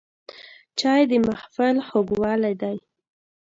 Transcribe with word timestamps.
چای 0.79 1.01
د 1.09 1.11
محفل 1.27 1.75
خوږوالی 1.87 2.53
دی 2.61 2.77